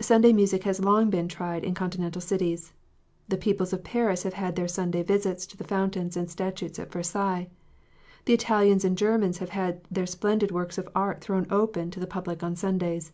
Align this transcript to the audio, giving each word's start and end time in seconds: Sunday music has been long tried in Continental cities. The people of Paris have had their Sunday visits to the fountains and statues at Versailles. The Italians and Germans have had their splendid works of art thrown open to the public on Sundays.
Sunday 0.00 0.32
music 0.32 0.62
has 0.62 0.78
been 0.78 0.86
long 0.86 1.10
tried 1.26 1.64
in 1.64 1.74
Continental 1.74 2.20
cities. 2.22 2.72
The 3.26 3.36
people 3.36 3.66
of 3.72 3.82
Paris 3.82 4.22
have 4.22 4.34
had 4.34 4.54
their 4.54 4.68
Sunday 4.68 5.02
visits 5.02 5.46
to 5.46 5.56
the 5.56 5.64
fountains 5.64 6.16
and 6.16 6.30
statues 6.30 6.78
at 6.78 6.92
Versailles. 6.92 7.48
The 8.26 8.34
Italians 8.34 8.84
and 8.84 8.96
Germans 8.96 9.38
have 9.38 9.48
had 9.50 9.80
their 9.90 10.06
splendid 10.06 10.52
works 10.52 10.78
of 10.78 10.88
art 10.94 11.22
thrown 11.22 11.48
open 11.50 11.90
to 11.90 11.98
the 11.98 12.06
public 12.06 12.44
on 12.44 12.54
Sundays. 12.54 13.10